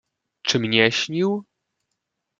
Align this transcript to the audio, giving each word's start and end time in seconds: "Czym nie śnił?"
"Czym 0.41 0.65
nie 0.69 0.91
śnił?" 0.91 1.45